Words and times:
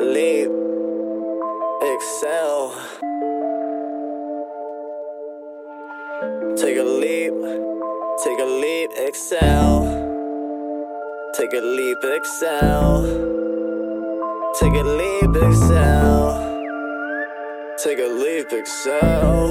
Leap, 0.00 0.50
excel. 1.82 2.72
Take 6.56 6.78
a 6.78 6.82
leap, 6.82 7.32
take 8.24 8.40
a 8.40 8.44
leap, 8.44 8.90
excel. 8.96 9.84
Take 11.36 11.52
a 11.54 11.60
leap, 11.60 11.98
excel. 12.02 13.04
Take 14.58 14.74
a 14.74 14.82
leap, 14.82 15.36
excel. 15.36 16.40
Take 17.82 17.98
a 18.00 18.08
leap, 18.08 18.52
excel. 18.52 19.50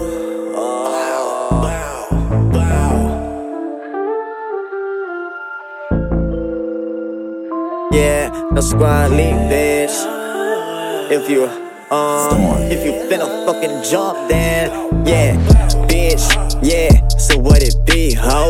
Oh. 0.55 0.83
Wow, 0.89 2.07
wow. 2.51 2.83
Yeah, 7.91 8.29
no 8.51 8.61
squad 8.61 9.11
leap, 9.11 9.35
bitch. 9.51 10.22
If 11.15 11.29
you, 11.29 11.43
um, 11.45 12.63
if 12.71 12.83
you 12.83 12.91
finna 13.07 13.45
fucking 13.45 13.83
jump, 13.83 14.27
then 14.27 15.05
yeah, 15.05 15.35
bitch, 15.85 16.25
yeah. 16.63 17.07
So 17.17 17.37
what 17.37 17.61
it 17.61 17.75
be, 17.85 18.15
ho? 18.15 18.49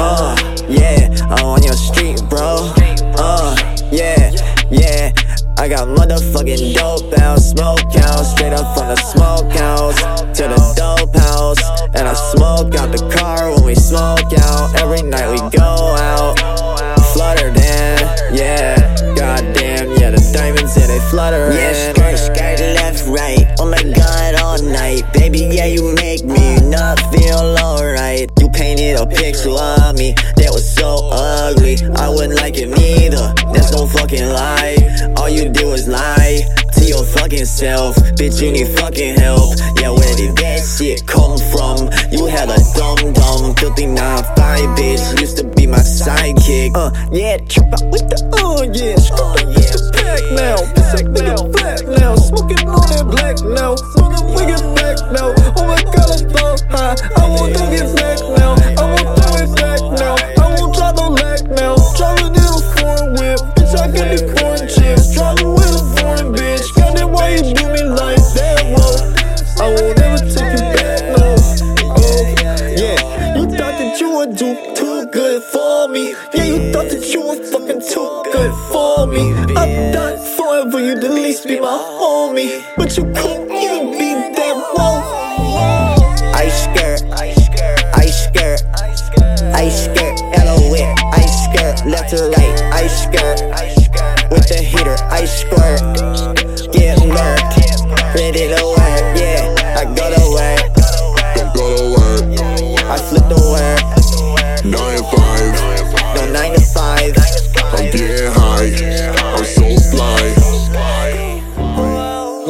Uh, 0.00 0.34
yeah, 0.66 1.14
I'm 1.28 1.44
on 1.44 1.62
your 1.62 1.74
street, 1.74 2.18
bro. 2.30 2.72
Uh, 3.18 3.54
yeah, 3.92 4.32
yeah. 4.70 5.12
I 5.58 5.68
got 5.68 5.88
motherfucking 5.88 6.72
dope 6.72 7.12
out, 7.18 7.38
smoke 7.38 7.94
out, 7.96 8.22
straight 8.22 8.54
up 8.54 8.74
from 8.74 8.88
the 8.88 8.96
smoke 8.96 9.52
house 9.52 10.00
to 10.38 10.44
the 10.44 10.72
dope 10.74 11.14
house. 11.14 11.60
And 11.94 12.08
I 12.08 12.14
smoke 12.14 12.74
out 12.76 12.92
the 12.92 13.14
car 13.14 13.54
when 13.54 13.66
we 13.66 13.74
smoke 13.74 14.32
out. 14.38 14.74
Every 14.80 15.02
night 15.02 15.28
we 15.28 15.36
go 15.50 15.60
out, 15.60 16.38
fluttered 17.12 17.58
in, 17.58 18.34
yeah. 18.34 18.79
They 20.90 21.00
flutter 21.10 21.52
Yeah, 21.52 21.92
skirt, 21.92 22.18
skirt, 22.18 22.60
left, 22.74 23.06
right. 23.06 23.46
Oh 23.58 23.68
my 23.70 23.82
god, 23.82 24.34
all 24.42 24.60
night. 24.62 25.02
Baby, 25.12 25.48
yeah, 25.52 25.66
you 25.66 25.94
make 25.94 26.24
me 26.24 26.56
not 26.68 26.98
feel 27.12 27.56
alright. 27.62 28.28
You 28.40 28.48
painted 28.50 28.96
a 28.98 29.06
picture 29.06 29.50
of 29.50 29.96
me 29.96 30.14
that 30.36 30.50
was 30.50 30.66
so 30.68 31.08
ugly. 31.12 31.76
I 31.96 32.08
wouldn't 32.08 32.34
like 32.34 32.56
it 32.58 32.68
neither. 32.68 33.32
That's 33.52 33.72
no 33.72 33.86
fucking 33.86 34.28
lie. 34.28 34.76
All 35.16 35.28
you 35.28 35.48
do 35.48 35.70
is 35.72 35.86
lie 35.86 36.42
to 36.74 36.84
your 36.84 37.04
fucking 37.04 37.44
self. 37.46 37.94
Bitch, 38.18 38.42
you 38.42 38.50
need 38.50 38.68
fucking 38.78 39.14
help. 39.16 39.56
Yeah, 39.78 39.90
where 39.90 40.14
did 40.16 40.36
that 40.38 40.58
shit 40.58 41.06
Uh, 46.74 46.90
yeah, 47.10 47.36
trip 47.36 47.66
out 47.72 47.84
with 47.90 48.08
the, 48.08 48.18
uh, 48.38 48.62
yeah. 48.72 48.94
Screw 48.96 49.32
the 49.34 49.44
bitch 49.54 49.92
back 49.92 50.22
now. 50.32 50.56
Bitch, 50.56 50.90
that 50.94 51.06
nigga 51.06 51.58
fat 51.58 52.00
now. 52.00 52.14
Smoking 52.14 52.68
on 52.68 52.86
that 52.90 53.06
black 53.10 53.42
now. 53.42 53.74
So 53.74 54.79
me. 75.90 76.14
Yeah, 76.34 76.44
you 76.44 76.72
thought 76.72 76.88
that 76.88 77.04
you 77.12 77.20
were 77.26 77.42
fucking 77.52 77.82
too 77.82 78.22
good 78.32 78.52
for 78.70 79.06
me. 79.06 79.32
I 79.56 79.92
thought 79.92 80.18
forever 80.36 80.80
you'd 80.80 81.04
at 81.04 81.10
least 81.10 81.46
be 81.46 81.58
my 81.60 81.78
homie. 82.00 82.62
But 82.76 82.96
you 82.96 83.04
couldn't 83.14 83.50
even 83.52 83.79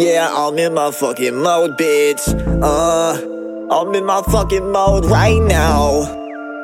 yeah, 0.00 0.30
I'm 0.32 0.58
in 0.58 0.72
my 0.72 0.90
fucking 0.90 1.36
mode, 1.36 1.76
bitch, 1.76 2.24
uh, 2.62 3.12
I'm 3.70 3.94
in 3.94 4.06
my 4.06 4.22
fucking 4.22 4.72
mode 4.72 5.04
right 5.04 5.40
now. 5.42 6.16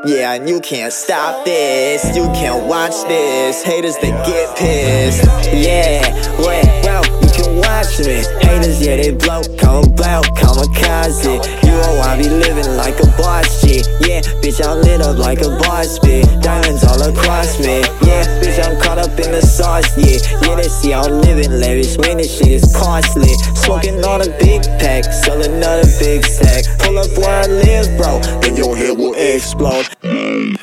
Yeah, 0.07 0.35
and 0.35 0.49
you 0.49 0.61
can't 0.61 0.93
stop 0.93 1.45
this. 1.45 2.17
You 2.17 2.25
can't 2.33 2.67
watch 2.67 2.95
this. 3.09 3.63
Haters, 3.63 3.97
they 3.99 4.11
get 4.11 4.57
pissed. 4.57 5.25
Yeah, 5.53 6.01
well, 6.39 6.65
well, 6.85 7.05
you 7.21 7.29
can 7.35 7.57
watch 7.59 7.99
me. 7.99 8.23
Haters, 8.41 8.81
yeah, 8.81 8.97
they 8.97 9.11
blow, 9.11 9.43
come 9.59 9.85
blow, 9.93 10.23
kamikaze. 10.39 11.43
You 11.65 11.73
know 11.73 12.01
I 12.07 12.17
be 12.17 12.29
living 12.29 12.77
like 12.77 12.99
a 13.01 13.07
boss 13.19 13.61
G. 13.61 13.83
Yeah, 14.01 14.23
bitch, 14.41 14.65
I'm 14.65 14.81
lit 14.81 15.03
up 15.03 15.19
like 15.19 15.41
a 15.41 15.51
boss 15.59 15.99
bitch. 15.99 16.41
Diamonds 16.41 16.85
all 16.85 17.03
across 17.03 17.59
me. 17.59 17.81
Yeah, 18.07 18.25
bitch, 18.41 18.63
I'm 18.65 18.81
in 19.27 19.33
the 19.33 19.43
sauce. 19.43 19.91
Yeah, 19.99 20.23
yeah, 20.47 20.63
see 20.63 20.95
I'm 20.95 21.21
living 21.23 21.51
lavish. 21.51 21.99
Man, 21.99 22.19
this 22.19 22.39
shit 22.39 22.49
is 22.49 22.65
costly. 22.75 23.35
Smoking 23.55 24.03
on 24.05 24.23
a 24.23 24.31
big 24.39 24.63
pack, 24.79 25.05
selling 25.05 25.53
another 25.53 25.87
big 25.99 26.25
stack. 26.25 26.65
Pull 26.79 26.99
up 26.99 27.11
where 27.19 27.43
I 27.43 27.47
live, 27.47 27.99
bro, 27.99 28.23
and 28.47 28.57
your 28.57 28.77
head 28.77 28.97
will 28.97 29.15
explode. 29.15 29.87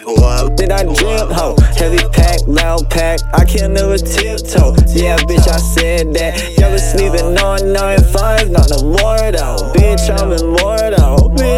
What 0.05 0.55
did 0.57 0.71
I 0.71 0.83
drip, 0.83 1.29
ho? 1.35 1.55
Heavy 1.75 2.03
pack, 2.13 2.39
loud 2.47 2.89
pack, 2.89 3.19
I 3.33 3.43
can't 3.43 3.73
never 3.73 3.97
tiptoe. 3.97 4.75
Yeah, 4.87 5.17
bitch, 5.27 5.47
I 5.47 5.59
said 5.59 6.13
that. 6.15 6.57
Y'all 6.57 6.71
was 6.71 6.83
sleeping 6.91 7.37
on 7.37 7.59
9-5, 7.59 8.49
not 8.49 8.69
no 8.71 8.95
more 8.95 9.31
though. 9.31 9.71
Bitch, 9.75 10.07
I'm 10.09 10.31
immortal. 10.31 11.29
Bitch, 11.35 11.52